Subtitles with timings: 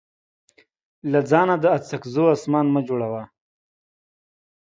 [1.11, 3.23] له ځانه د اڅکزو اسمان مه جوړوه.